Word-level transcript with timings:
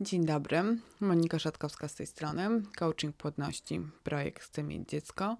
Dzień 0.00 0.24
dobry, 0.24 0.62
Monika 1.00 1.38
Szatkowska 1.38 1.88
z 1.88 1.94
tej 1.94 2.06
strony, 2.06 2.62
Coaching 2.76 3.16
Płodności, 3.16 3.80
projekt 4.04 4.42
Chcę 4.42 4.62
mieć 4.62 4.88
dziecko. 4.88 5.36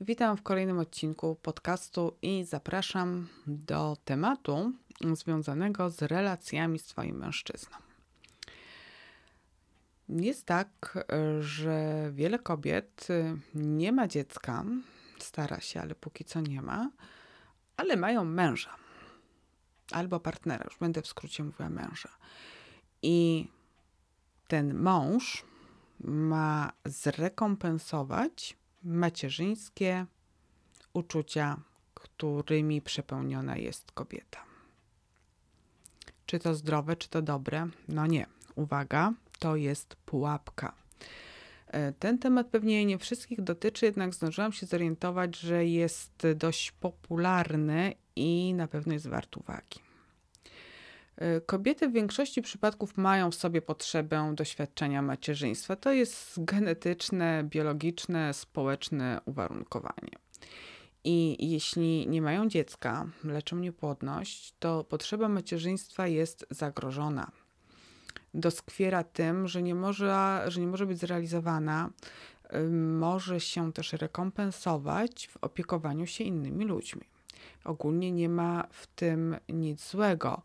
Witam 0.00 0.36
w 0.36 0.42
kolejnym 0.42 0.78
odcinku 0.78 1.36
podcastu 1.42 2.16
i 2.22 2.44
zapraszam 2.44 3.28
do 3.46 3.96
tematu 4.04 4.72
związanego 5.14 5.90
z 5.90 6.02
relacjami 6.02 6.78
z 6.78 6.84
Twoim 6.84 7.16
mężczyzną. 7.16 7.76
Jest 10.08 10.46
tak, 10.46 10.98
że 11.40 12.10
wiele 12.14 12.38
kobiet 12.38 13.08
nie 13.54 13.92
ma 13.92 14.08
dziecka, 14.08 14.64
stara 15.18 15.60
się, 15.60 15.80
ale 15.80 15.94
póki 15.94 16.24
co 16.24 16.40
nie 16.40 16.62
ma, 16.62 16.90
ale 17.76 17.96
mają 17.96 18.24
męża 18.24 18.76
albo 19.92 20.20
partnera, 20.20 20.64
już 20.64 20.78
będę 20.78 21.02
w 21.02 21.06
skrócie 21.06 21.44
mówiła 21.44 21.70
męża. 21.70 22.10
I 23.02 23.48
ten 24.48 24.74
mąż 24.74 25.44
ma 26.00 26.72
zrekompensować 26.84 28.56
macierzyńskie 28.82 30.06
uczucia, 30.92 31.60
którymi 31.94 32.82
przepełniona 32.82 33.56
jest 33.56 33.92
kobieta. 33.92 34.44
Czy 36.26 36.38
to 36.38 36.54
zdrowe, 36.54 36.96
czy 36.96 37.08
to 37.08 37.22
dobre? 37.22 37.68
No 37.88 38.06
nie. 38.06 38.26
Uwaga, 38.54 39.12
to 39.38 39.56
jest 39.56 39.96
pułapka. 39.96 40.74
E, 41.66 41.92
ten 41.92 42.18
temat 42.18 42.46
pewnie 42.46 42.84
nie 42.84 42.98
wszystkich 42.98 43.42
dotyczy, 43.42 43.86
jednak 43.86 44.14
zdążyłam 44.14 44.52
się 44.52 44.66
zorientować, 44.66 45.36
że 45.36 45.66
jest 45.66 46.26
dość 46.36 46.72
popularny 46.72 47.94
i 48.16 48.54
na 48.54 48.68
pewno 48.68 48.92
jest 48.92 49.08
wart 49.08 49.36
uwagi. 49.36 49.80
E, 51.16 51.40
kobiety 51.40 51.88
w 51.88 51.92
większości 51.92 52.42
przypadków 52.42 52.96
mają 52.96 53.30
w 53.30 53.34
sobie 53.34 53.62
potrzebę 53.62 54.32
doświadczenia 54.34 55.02
macierzyństwa. 55.02 55.76
To 55.76 55.92
jest 55.92 56.44
genetyczne, 56.44 57.44
biologiczne, 57.44 58.34
społeczne 58.34 59.20
uwarunkowanie. 59.24 60.12
I 61.04 61.50
jeśli 61.50 62.08
nie 62.08 62.22
mają 62.22 62.48
dziecka, 62.48 63.06
leczą 63.24 63.56
niepłodność, 63.56 64.54
to 64.58 64.84
potrzeba 64.84 65.28
macierzyństwa 65.28 66.06
jest 66.06 66.46
zagrożona. 66.50 67.30
Doskwiera 68.34 69.04
tym, 69.04 69.48
że 69.48 69.62
nie 69.62 69.74
może, 69.74 70.44
że 70.46 70.60
nie 70.60 70.66
może 70.66 70.86
być 70.86 70.98
zrealizowana, 70.98 71.90
może 72.70 73.40
się 73.40 73.72
też 73.72 73.92
rekompensować 73.92 75.28
w 75.28 75.36
opiekowaniu 75.36 76.06
się 76.06 76.24
innymi 76.24 76.64
ludźmi. 76.64 77.02
Ogólnie 77.64 78.12
nie 78.12 78.28
ma 78.28 78.66
w 78.70 78.86
tym 78.86 79.36
nic 79.48 79.90
złego 79.90 80.42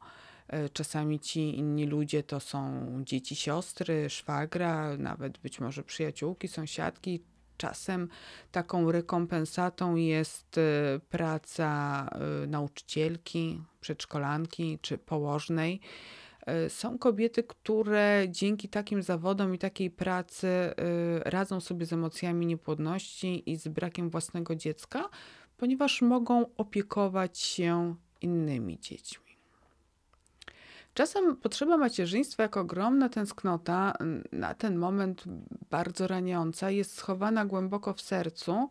czasami 0.73 1.19
ci 1.19 1.57
inni 1.57 1.85
ludzie 1.85 2.23
to 2.23 2.39
są 2.39 2.87
dzieci 3.05 3.35
siostry, 3.35 4.09
szwagra, 4.09 4.97
nawet 4.97 5.37
być 5.37 5.59
może 5.59 5.83
przyjaciółki, 5.83 6.47
sąsiadki. 6.47 7.23
Czasem 7.57 8.09
taką 8.51 8.91
rekompensatą 8.91 9.95
jest 9.95 10.57
e, 10.57 10.61
praca 11.09 12.09
e, 12.43 12.47
nauczycielki, 12.47 13.61
przedszkolanki 13.81 14.79
czy 14.81 14.97
położnej. 14.97 15.79
Są 16.69 16.97
kobiety, 16.97 17.43
które 17.43 18.25
dzięki 18.29 18.69
takim 18.69 19.03
zawodom 19.03 19.55
i 19.55 19.57
takiej 19.57 19.91
pracy 19.91 20.47
radzą 21.25 21.59
sobie 21.59 21.85
z 21.85 21.93
emocjami 21.93 22.45
niepłodności 22.45 23.51
i 23.51 23.55
z 23.55 23.67
brakiem 23.67 24.09
własnego 24.09 24.55
dziecka, 24.55 25.09
ponieważ 25.57 26.01
mogą 26.01 26.45
opiekować 26.55 27.39
się 27.39 27.95
innymi 28.21 28.79
dziećmi. 28.79 29.28
Czasem 30.99 31.35
potrzeba 31.35 31.77
macierzyństwa 31.77 32.43
jako 32.43 32.59
ogromna 32.59 33.09
tęsknota 33.09 33.93
na 34.31 34.53
ten 34.53 34.77
moment 34.77 35.23
bardzo 35.69 36.07
raniąca 36.07 36.71
jest 36.71 36.97
schowana 36.97 37.45
głęboko 37.45 37.93
w 37.93 38.01
sercu 38.01 38.69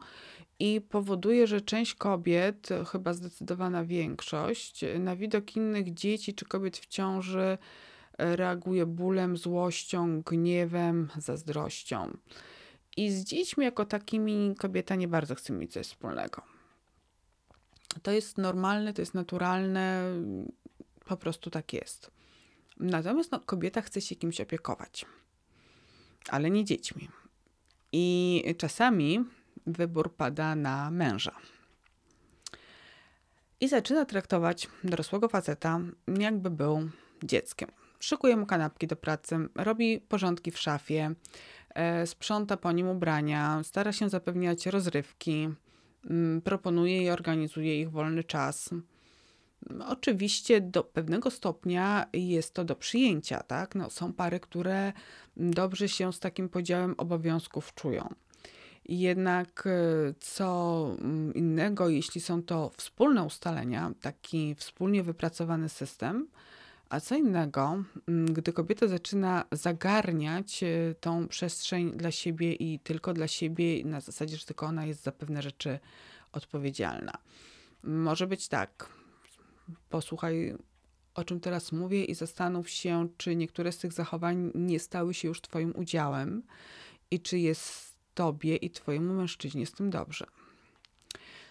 i 0.59 0.81
powoduje, 0.81 1.47
że 1.47 1.61
część 1.61 1.95
kobiet, 1.95 2.69
chyba 2.93 3.13
zdecydowana 3.13 3.85
większość, 3.85 4.85
na 4.99 5.17
widok 5.17 5.57
innych 5.57 5.95
dzieci 5.95 6.35
czy 6.35 6.45
kobiet 6.45 6.79
w 6.79 6.87
ciąży 6.87 7.59
reaguje 8.19 8.87
bólem, 8.87 9.37
złością, 9.37 10.23
gniewem, 10.23 11.09
zazdrością. 11.19 12.17
I 12.97 13.11
z 13.11 13.25
dziećmi 13.25 13.65
jako 13.65 13.85
takimi 13.85 14.55
kobieta 14.59 14.95
nie 14.95 15.09
bardzo 15.09 15.35
chce 15.35 15.53
mieć 15.53 15.73
coś 15.73 15.87
wspólnego. 15.87 16.43
To 18.03 18.11
jest 18.13 18.39
normalne, 18.39 18.93
to 18.93 19.03
jest 19.03 19.15
naturalne, 19.15 20.03
po 21.05 21.17
prostu 21.17 21.51
tak 21.51 21.73
jest. 21.73 22.18
Natomiast 22.81 23.33
no, 23.33 23.41
kobieta 23.41 23.83
chce 23.83 24.01
się 24.01 24.17
kimś 24.17 24.41
opiekować, 24.41 25.07
ale 26.29 26.51
nie 26.51 26.65
dziećmi. 26.65 27.09
I 27.93 28.55
czasami 28.59 29.25
wybór 29.67 30.17
pada 30.17 30.55
na 30.55 30.91
męża. 30.91 31.33
I 33.61 33.69
zaczyna 33.69 34.05
traktować 34.05 34.69
dorosłego 34.85 35.29
faceta, 35.29 35.81
jakby 36.19 36.51
był 36.51 36.91
dzieckiem. 37.25 37.69
Szykuje 38.01 38.37
mu 38.37 38.47
kanapki 38.47 38.87
do 38.87 38.97
pracy, 38.97 39.37
robi 39.55 40.01
porządki 40.01 40.51
w 40.51 40.59
szafie, 40.59 41.15
e, 41.75 42.07
sprząta 42.07 42.57
po 42.57 42.73
nim 42.73 42.89
ubrania, 42.89 43.61
stara 43.63 43.93
się 43.93 44.09
zapewniać 44.09 44.67
rozrywki, 44.67 45.49
proponuje 46.45 47.03
i 47.03 47.11
organizuje 47.11 47.81
ich 47.81 47.91
wolny 47.91 48.25
czas 48.25 48.71
Oczywiście 49.87 50.61
do 50.61 50.85
pewnego 50.85 51.31
stopnia 51.31 52.07
jest 52.13 52.55
to 52.55 52.65
do 52.65 52.77
przyjęcia, 52.77 53.43
tak? 53.43 53.75
No, 53.75 53.91
są 53.91 54.13
pary, 54.13 54.41
które 54.41 54.93
dobrze 55.37 55.89
się 55.89 56.13
z 56.13 56.21
takim 56.21 56.49
podziałem 56.49 56.95
obowiązków 56.99 57.75
czują. 57.75 58.15
Jednak 58.89 59.65
e, 59.67 60.15
co 60.21 60.91
mm, 61.01 61.35
innego, 61.35 61.89
jeśli 61.89 62.21
są 62.21 62.43
to 62.43 62.71
wspólne 62.77 63.23
ustalenia, 63.23 63.93
taki 64.01 64.55
wspólnie 64.55 65.03
wypracowany 65.03 65.69
system, 65.69 66.29
a 66.89 67.01
co 67.01 67.17
innego, 67.17 67.85
mm, 68.09 68.35
gdy 68.35 68.53
kobieta 68.53 68.87
zaczyna 68.87 69.45
zagarniać 69.53 70.63
e, 70.63 70.95
tą 71.01 71.29
przestrzeń 71.29 71.93
dla 71.93 72.11
siebie 72.11 72.53
i 72.53 72.79
tylko 72.79 73.15
dla 73.15 73.29
siebie, 73.29 73.85
na 73.85 74.01
zasadzie, 74.01 74.37
że 74.37 74.47
tylko 74.47 74.67
ona 74.67 74.87
jest 74.87 75.03
za 75.03 75.13
pewne 75.13 75.43
rzeczy 75.43 75.79
odpowiedzialna. 76.33 77.13
Może 77.83 78.27
być 78.27 78.49
tak, 78.49 78.89
posłuchaj, 79.89 80.55
o 81.15 81.25
czym 81.25 81.41
teraz 81.41 81.73
mówię, 81.73 82.05
i 82.05 82.15
zastanów 82.15 82.71
się, 82.71 83.09
czy 83.17 83.37
niektóre 83.37 83.73
z 83.73 83.79
tych 83.79 83.93
zachowań 83.93 84.51
nie 84.55 84.81
stały 84.81 85.15
się 85.15 85.29
już 85.29 85.41
Twoim 85.41 85.73
udziałem 85.77 86.43
i 87.11 87.21
czy 87.21 87.39
jest 87.39 87.99
Tobie 88.15 88.57
i 88.57 88.71
Twojemu 88.71 89.15
mężczyźnie 89.15 89.67
z 89.67 89.73
tym 89.73 89.91
dobrze. 89.91 90.27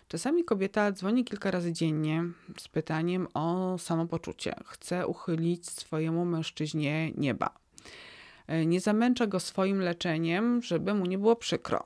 Czasami 0.08 0.44
kobieta 0.44 0.92
dzwoni 0.92 1.26
kilka 1.26 1.52
razy 1.52 1.74
dziennie 1.74 2.24
z 2.60 2.68
pytaniem 2.68 3.28
o 3.34 3.78
samopoczucie. 3.78 4.56
Chce 4.66 5.08
uchylić 5.08 5.70
swojemu 5.70 6.26
mężczyźnie 6.26 7.12
nieba. 7.12 7.60
E, 8.48 8.66
nie 8.66 8.82
zamęcza 8.82 9.28
go 9.28 9.40
swoim 9.40 9.80
leczeniem, 9.80 10.62
żeby 10.62 10.94
mu 10.94 11.06
nie 11.06 11.18
było 11.18 11.36
przykro. 11.36 11.84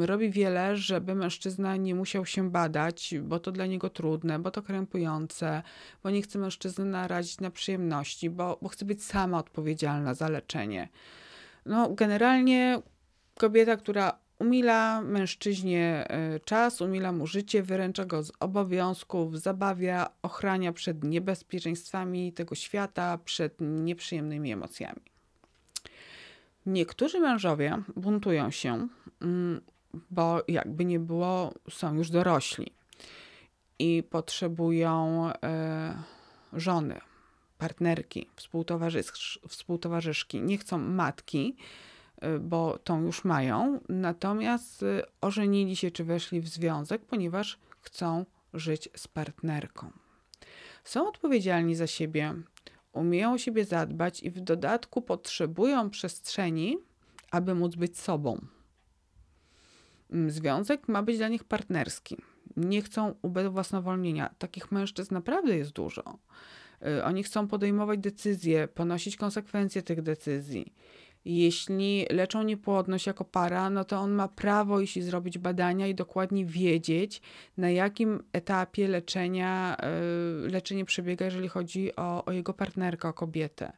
Robi 0.00 0.30
wiele, 0.30 0.76
żeby 0.76 1.14
mężczyzna 1.14 1.76
nie 1.76 1.94
musiał 1.94 2.26
się 2.26 2.50
badać, 2.50 3.14
bo 3.22 3.38
to 3.38 3.52
dla 3.52 3.66
niego 3.66 3.90
trudne, 3.90 4.38
bo 4.38 4.50
to 4.50 4.62
krępujące, 4.62 5.62
bo 6.02 6.10
nie 6.10 6.22
chce 6.22 6.38
mężczyzny 6.38 6.84
narazić 6.84 7.40
na 7.40 7.50
przyjemności, 7.50 8.30
bo, 8.30 8.58
bo 8.62 8.68
chce 8.68 8.84
być 8.84 9.04
sama 9.04 9.38
odpowiedzialna 9.38 10.14
za 10.14 10.28
leczenie. 10.28 10.88
No, 11.66 11.90
generalnie 11.90 12.82
kobieta, 13.34 13.76
która 13.76 14.18
umila 14.38 15.02
mężczyźnie 15.02 16.06
e, 16.08 16.40
czas, 16.40 16.80
umila 16.80 17.12
mu 17.12 17.26
życie, 17.26 17.62
wyręcza 17.62 18.04
go 18.04 18.22
z 18.22 18.32
obowiązków, 18.40 19.40
zabawia, 19.40 20.10
ochrania 20.22 20.72
przed 20.72 21.04
niebezpieczeństwami 21.04 22.32
tego 22.32 22.54
świata, 22.54 23.18
przed 23.24 23.54
nieprzyjemnymi 23.60 24.52
emocjami. 24.52 25.00
Niektórzy 26.66 27.20
mężowie 27.20 27.82
buntują 27.96 28.50
się, 28.50 28.88
mm, 29.22 29.60
bo 30.10 30.42
jakby 30.48 30.84
nie 30.84 31.00
było, 31.00 31.54
są 31.70 31.94
już 31.94 32.10
dorośli 32.10 32.72
i 33.78 34.02
potrzebują 34.10 35.26
e, 35.42 36.02
żony, 36.52 37.00
partnerki, 37.58 38.26
współtowarzysz, 38.36 39.40
współtowarzyszki. 39.48 40.42
Nie 40.42 40.58
chcą 40.58 40.78
matki, 40.78 41.56
e, 42.20 42.38
bo 42.38 42.78
tą 42.78 43.02
już 43.02 43.24
mają, 43.24 43.80
natomiast 43.88 44.82
e, 44.82 45.02
ożenili 45.20 45.76
się 45.76 45.90
czy 45.90 46.04
weszli 46.04 46.40
w 46.40 46.48
związek, 46.48 47.04
ponieważ 47.04 47.58
chcą 47.80 48.24
żyć 48.54 48.88
z 48.96 49.08
partnerką. 49.08 49.90
Są 50.84 51.08
odpowiedzialni 51.08 51.74
za 51.74 51.86
siebie, 51.86 52.34
umieją 52.92 53.32
o 53.32 53.38
siebie 53.38 53.64
zadbać 53.64 54.22
i 54.22 54.30
w 54.30 54.40
dodatku 54.40 55.02
potrzebują 55.02 55.90
przestrzeni, 55.90 56.78
aby 57.30 57.54
móc 57.54 57.76
być 57.76 57.98
sobą. 57.98 58.40
Mm, 60.14 60.30
związek 60.30 60.88
ma 60.88 61.02
być 61.02 61.18
dla 61.18 61.28
nich 61.28 61.44
partnerski. 61.44 62.16
Nie 62.56 62.82
chcą 62.82 63.14
ubezwłasnowolnienia. 63.22 64.34
Takich 64.38 64.72
mężczyzn 64.72 65.14
naprawdę 65.14 65.56
jest 65.56 65.72
dużo. 65.72 66.18
Y, 66.86 67.04
oni 67.04 67.22
chcą 67.22 67.48
podejmować 67.48 68.00
decyzje, 68.00 68.68
ponosić 68.68 69.16
konsekwencje 69.16 69.82
tych 69.82 70.02
decyzji. 70.02 70.74
Jeśli 71.24 72.06
leczą 72.10 72.42
niepłodność 72.42 73.06
jako 73.06 73.24
para, 73.24 73.70
no 73.70 73.84
to 73.84 73.98
on 73.98 74.12
ma 74.12 74.28
prawo 74.28 74.80
iść 74.80 74.96
i 74.96 75.02
zrobić 75.02 75.38
badania 75.38 75.86
i 75.86 75.94
dokładnie 75.94 76.46
wiedzieć, 76.46 77.22
na 77.56 77.70
jakim 77.70 78.22
etapie 78.32 78.88
leczenia 78.88 79.76
y, 80.46 80.50
leczenie 80.50 80.84
przebiega, 80.84 81.24
jeżeli 81.24 81.48
chodzi 81.48 81.96
o, 81.96 82.24
o 82.24 82.32
jego 82.32 82.54
partnerkę, 82.54 83.08
o 83.08 83.12
kobietę. 83.12 83.72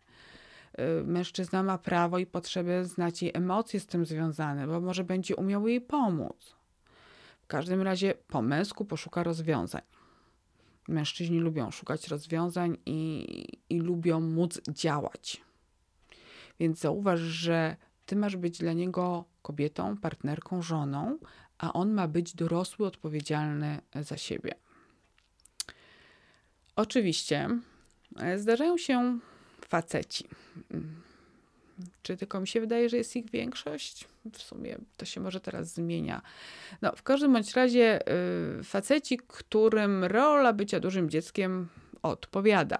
Y, 0.78 1.05
mężczyzna 1.05 1.62
ma 1.62 1.78
prawo 1.78 2.19
i 2.19 2.26
potrzebę 2.26 2.84
znać 2.84 3.23
jej 3.23 3.32
emocje 3.34 3.81
z 3.81 3.87
tym 3.87 4.06
związane, 4.06 4.67
bo 4.67 4.81
może 4.81 5.05
będzie 5.05 5.37
umiał 5.37 5.69
jej 5.69 5.81
pomóc. 5.81 6.56
W 7.40 7.46
każdym 7.46 7.82
razie 7.82 8.14
po 8.28 8.43
męsku 8.43 8.84
poszuka 8.84 9.23
rozwiązań. 9.23 9.82
Mężczyźni 10.88 11.38
lubią 11.38 11.70
szukać 11.70 12.08
rozwiązań 12.08 12.76
i, 12.87 13.26
i 13.70 13.81
lubią 13.81 14.20
móc 14.20 14.61
działać. 14.69 15.43
Więc 16.61 16.79
zauważ, 16.79 17.20
że 17.20 17.76
ty 18.06 18.17
masz 18.17 18.37
być 18.37 18.58
dla 18.58 18.72
niego 18.72 19.25
kobietą, 19.43 19.96
partnerką, 19.96 20.62
żoną, 20.62 21.19
a 21.58 21.72
on 21.72 21.93
ma 21.93 22.08
być 22.08 22.34
dorosły, 22.34 22.87
odpowiedzialny 22.87 23.79
za 23.94 24.17
siebie. 24.17 24.55
Oczywiście 26.76 27.49
e, 28.17 28.38
zdarzają 28.38 28.79
się 28.79 29.19
faceci. 29.68 30.28
Czy 32.02 32.16
tylko 32.16 32.40
mi 32.40 32.48
się 32.48 32.60
wydaje, 32.60 32.88
że 32.88 32.96
jest 32.96 33.16
ich 33.16 33.30
większość? 33.30 34.08
W 34.32 34.42
sumie 34.42 34.78
to 34.96 35.04
się 35.04 35.20
może 35.20 35.40
teraz 35.40 35.74
zmienia. 35.74 36.22
No, 36.82 36.92
w 36.96 37.02
każdym 37.02 37.32
bądź 37.32 37.54
razie 37.54 38.00
yy, 38.56 38.64
faceci, 38.64 39.18
którym 39.26 40.04
rola 40.04 40.52
bycia 40.52 40.80
dużym 40.80 41.10
dzieckiem 41.10 41.68
odpowiada. 42.02 42.78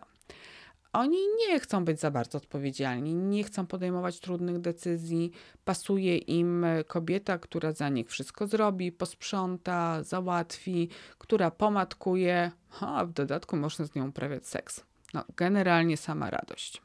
Oni 0.93 1.19
nie 1.49 1.61
chcą 1.61 1.85
być 1.85 2.01
za 2.01 2.11
bardzo 2.11 2.39
odpowiedzialni, 2.39 3.15
nie 3.15 3.45
chcą 3.45 3.67
podejmować 3.67 4.21
trudnych 4.21 4.59
decyzji. 4.59 5.33
Pasuje 5.65 6.19
im 6.19 6.67
kobieta, 6.87 7.39
która 7.39 7.73
za 7.73 7.89
nich 7.89 8.09
wszystko 8.09 8.47
zrobi, 8.47 8.93
posprząta, 8.93 10.03
załatwi, 10.03 10.89
która 11.19 11.51
pomatkuje, 11.51 12.51
a 12.81 13.05
w 13.05 13.13
dodatku 13.13 13.57
można 13.57 13.85
z 13.85 13.95
nią 13.95 14.09
uprawiać 14.09 14.47
seks. 14.47 14.85
No, 15.17 15.25
generalnie 15.37 15.97
sama 15.97 16.31
radość. 16.31 16.83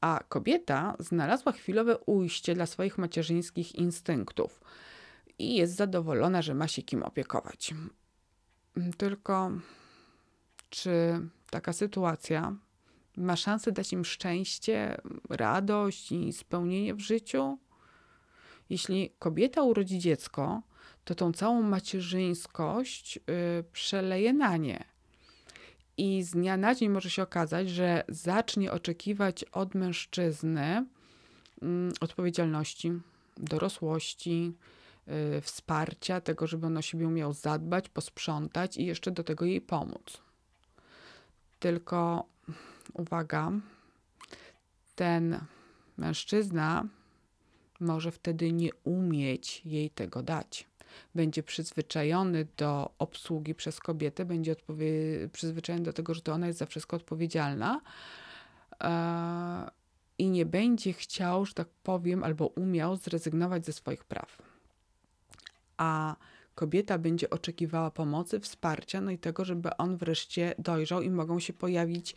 A 0.00 0.20
kobieta 0.28 0.96
znalazła 0.98 1.52
chwilowe 1.52 1.98
ujście 1.98 2.54
dla 2.54 2.66
swoich 2.66 2.98
macierzyńskich 2.98 3.74
instynktów 3.74 4.60
i 5.38 5.54
jest 5.54 5.76
zadowolona, 5.76 6.42
że 6.42 6.54
ma 6.54 6.68
się 6.68 6.82
kim 6.82 7.02
opiekować. 7.02 7.74
Tylko 8.96 9.50
czy 10.70 11.20
taka 11.50 11.72
sytuacja 11.72 12.56
ma 13.16 13.36
szansę 13.36 13.72
dać 13.72 13.92
im 13.92 14.04
szczęście, 14.04 15.00
radość 15.30 16.12
i 16.12 16.32
spełnienie 16.32 16.94
w 16.94 17.00
życiu? 17.00 17.58
Jeśli 18.70 19.10
kobieta 19.18 19.62
urodzi 19.62 19.98
dziecko, 19.98 20.62
to 21.04 21.14
tą 21.14 21.32
całą 21.32 21.62
macierzyńskość 21.62 23.16
yy, 23.16 23.64
przeleje 23.72 24.32
na 24.32 24.56
nie 24.56 24.89
i 26.00 26.22
z 26.22 26.30
dnia 26.30 26.56
na 26.56 26.74
dzień 26.74 26.88
może 26.88 27.10
się 27.10 27.22
okazać, 27.22 27.70
że 27.70 28.04
zacznie 28.08 28.72
oczekiwać 28.72 29.44
od 29.44 29.74
mężczyzny 29.74 30.86
mm, 31.62 31.92
odpowiedzialności, 32.00 32.92
dorosłości, 33.36 34.52
y, 35.36 35.40
wsparcia, 35.40 36.20
tego, 36.20 36.46
żeby 36.46 36.66
on 36.66 36.76
o 36.76 36.82
siebie 36.82 37.06
umiał 37.06 37.32
zadbać, 37.32 37.88
posprzątać 37.88 38.76
i 38.76 38.86
jeszcze 38.86 39.10
do 39.10 39.24
tego 39.24 39.44
jej 39.44 39.60
pomóc. 39.60 40.22
Tylko 41.58 42.24
uwaga, 42.92 43.52
ten 44.94 45.40
mężczyzna 45.96 46.84
może 47.80 48.10
wtedy 48.10 48.52
nie 48.52 48.70
umieć 48.84 49.62
jej 49.64 49.90
tego 49.90 50.22
dać 50.22 50.69
będzie 51.14 51.42
przyzwyczajony 51.42 52.46
do 52.56 52.90
obsługi 52.98 53.54
przez 53.54 53.80
kobietę, 53.80 54.24
będzie 54.24 54.56
przyzwyczajony 55.32 55.84
do 55.84 55.92
tego, 55.92 56.14
że 56.14 56.20
to 56.20 56.32
ona 56.32 56.46
jest 56.46 56.58
za 56.58 56.66
wszystko 56.66 56.96
odpowiedzialna 56.96 57.80
e, 58.82 59.70
i 60.18 60.30
nie 60.30 60.46
będzie 60.46 60.92
chciał, 60.92 61.46
że 61.46 61.54
tak 61.54 61.68
powiem, 61.82 62.24
albo 62.24 62.46
umiał 62.46 62.96
zrezygnować 62.96 63.66
ze 63.66 63.72
swoich 63.72 64.04
praw. 64.04 64.38
A 65.76 66.16
kobieta 66.54 66.98
będzie 66.98 67.30
oczekiwała 67.30 67.90
pomocy, 67.90 68.40
wsparcia, 68.40 69.00
no 69.00 69.10
i 69.10 69.18
tego, 69.18 69.44
żeby 69.44 69.76
on 69.76 69.96
wreszcie 69.96 70.54
dojrzał 70.58 71.02
i 71.02 71.10
mogą 71.10 71.40
się 71.40 71.52
pojawić 71.52 72.14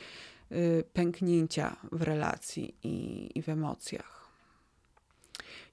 y, 0.52 0.84
pęknięcia 0.94 1.75
w 1.92 2.02
relacji 2.02 2.75
i, 2.84 3.30
i 3.36 3.42
w 3.42 3.50
emocjach. 3.50 4.23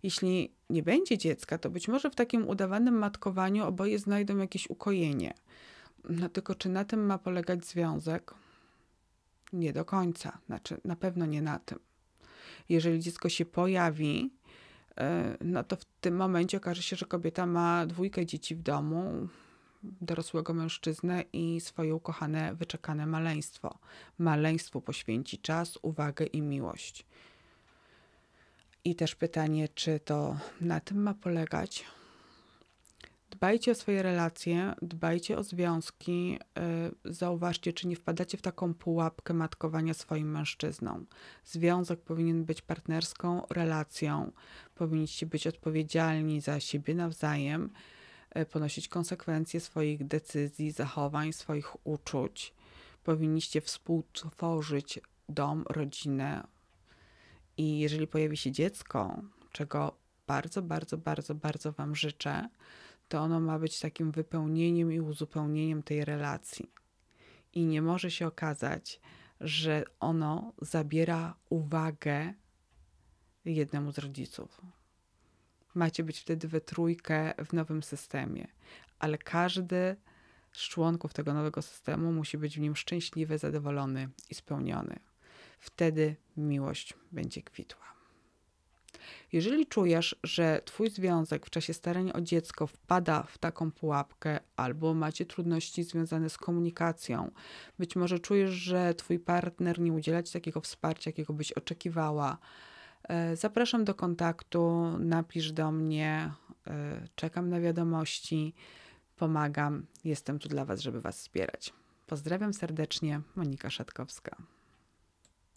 Jeśli 0.03 0.53
nie 0.71 0.82
będzie 0.82 1.19
dziecka, 1.19 1.59
to 1.59 1.71
być 1.71 1.88
może 1.88 2.11
w 2.11 2.15
takim 2.15 2.49
udawanym 2.49 2.94
matkowaniu 2.94 3.65
oboje 3.65 3.99
znajdą 3.99 4.37
jakieś 4.37 4.71
ukojenie. 4.71 5.35
No 6.09 6.29
tylko 6.29 6.55
czy 6.55 6.69
na 6.69 6.85
tym 6.85 7.06
ma 7.06 7.19
polegać 7.19 7.67
związek? 7.67 8.35
Nie 9.53 9.73
do 9.73 9.85
końca. 9.85 10.38
Znaczy, 10.47 10.81
na 10.85 10.97
pewno 10.97 11.27
nie 11.27 11.43
na 11.43 11.59
tym. 11.59 11.79
Jeżeli 12.69 13.00
dziecko 13.00 13.29
się 13.29 13.44
pojawi, 13.44 14.31
e, 14.99 15.37
no 15.41 15.65
to 15.65 15.77
w 15.77 15.85
tym 15.85 16.17
momencie 16.17 16.56
okaże 16.56 16.83
się, 16.83 16.97
że 16.97 17.06
kobieta 17.06 17.47
ma 17.47 17.87
dwójkę 17.87 18.26
dzieci 18.26 18.56
w 18.56 18.62
domu, 18.62 19.29
dorosłego 19.83 20.55
mężczyznę 20.55 21.25
i 21.33 21.61
swoje 21.61 21.94
ukochane, 21.94 22.55
wyczekane 22.55 23.06
maleństwo. 23.06 23.79
Maleństwu 24.19 24.81
poświęci 24.81 25.38
czas, 25.38 25.79
uwagę 25.83 26.26
i 26.26 26.43
miłość. 26.43 27.06
I 28.85 28.94
też 28.94 29.15
pytanie, 29.15 29.69
czy 29.69 30.00
to 30.00 30.37
na 30.61 30.81
tym 30.81 31.03
ma 31.03 31.15
polegać? 31.15 31.85
Dbajcie 33.31 33.73
o 33.73 33.75
swoje 33.75 34.03
relacje, 34.03 34.75
dbajcie 34.82 35.38
o 35.38 35.43
związki. 35.43 36.38
Y, 37.06 37.12
zauważcie, 37.12 37.73
czy 37.73 37.88
nie 37.88 37.97
wpadacie 37.97 38.38
w 38.38 38.43
taką 38.43 38.75
pułapkę 38.75 39.35
matkowania 39.35 39.94
swoim 39.94 40.31
mężczyzną. 40.31 41.05
Związek 41.44 42.00
powinien 42.00 42.44
być 42.44 42.62
partnerską 42.62 43.43
relacją. 43.50 44.32
Powinniście 44.75 45.26
być 45.26 45.47
odpowiedzialni 45.47 46.41
za 46.41 46.61
siebie 46.61 46.94
nawzajem, 46.94 47.71
y, 48.37 48.47
ponosić 48.47 48.88
konsekwencje 48.88 49.61
swoich 49.61 50.06
decyzji, 50.06 50.71
zachowań, 50.71 51.33
swoich 51.33 51.87
uczuć. 51.87 52.55
Powinniście 53.05 53.61
współtworzyć 53.61 55.00
dom, 55.29 55.65
rodzinę, 55.69 56.44
i 57.57 57.78
jeżeli 57.78 58.07
pojawi 58.07 58.37
się 58.37 58.52
dziecko, 58.52 59.23
czego 59.52 59.97
bardzo, 60.26 60.62
bardzo, 60.62 60.99
bardzo, 60.99 61.35
bardzo 61.35 61.73
Wam 61.73 61.97
życzę, 61.97 62.49
to 63.09 63.19
ono 63.21 63.40
ma 63.40 63.59
być 63.59 63.80
takim 63.80 64.12
wypełnieniem 64.12 64.92
i 64.92 65.00
uzupełnieniem 65.00 65.83
tej 65.83 66.04
relacji. 66.04 66.73
I 67.52 67.64
nie 67.64 67.83
może 67.83 68.11
się 68.11 68.26
okazać, 68.26 69.00
że 69.40 69.85
ono 70.00 70.52
zabiera 70.62 71.35
uwagę 71.49 72.35
jednemu 73.45 73.92
z 73.92 73.99
rodziców. 73.99 74.61
Macie 75.75 76.04
być 76.04 76.19
wtedy 76.21 76.49
we 76.49 76.61
trójkę 76.61 77.35
w 77.45 77.52
nowym 77.52 77.83
systemie, 77.83 78.47
ale 78.99 79.19
każdy 79.19 79.97
z 80.52 80.59
członków 80.59 81.14
tego 81.14 81.35
nowego 81.35 81.62
systemu 81.62 82.12
musi 82.12 82.38
być 82.38 82.57
w 82.57 82.61
nim 82.61 82.76
szczęśliwy, 82.76 83.38
zadowolony 83.38 84.09
i 84.30 84.35
spełniony 84.35 85.10
wtedy 85.61 86.17
miłość 86.37 86.95
będzie 87.12 87.43
kwitła. 87.43 87.90
Jeżeli 89.33 89.67
czujesz, 89.67 90.17
że 90.25 90.61
Twój 90.64 90.90
związek 90.90 91.47
w 91.47 91.50
czasie 91.50 91.75
starania 91.75 92.12
o 92.12 92.21
dziecko 92.21 92.67
wpada 92.67 93.23
w 93.23 93.38
taką 93.38 93.71
pułapkę, 93.71 94.40
albo 94.57 94.95
macie 94.95 95.26
trudności 95.26 95.85
związane 95.85 96.31
z 96.31 96.38
komunikacją, 96.38 97.31
być 97.79 97.97
może 97.97 98.19
czujesz, 98.19 98.50
że 98.50 98.95
Twój 98.95 99.19
partner 99.19 99.81
nie 99.81 99.93
udziela 99.93 100.23
Ci 100.23 100.33
takiego 100.33 100.61
wsparcia, 100.61 101.09
jakiego 101.09 101.33
byś 101.33 101.52
oczekiwała, 101.52 102.38
e, 103.02 103.37
zapraszam 103.37 103.85
do 103.85 103.95
kontaktu, 103.95 104.90
napisz 104.99 105.52
do 105.52 105.73
mnie, 105.73 106.33
e, 106.67 107.09
czekam 107.14 107.49
na 107.49 107.61
wiadomości, 107.61 108.55
pomagam, 109.17 109.87
jestem 110.05 110.38
tu 110.38 110.49
dla 110.49 110.64
Was, 110.64 110.81
żeby 110.81 111.00
Was 111.00 111.19
wspierać. 111.19 111.73
Pozdrawiam 112.07 112.55
serdecznie, 112.55 113.21
Monika 113.37 113.71
Szatkowska. 113.71 114.60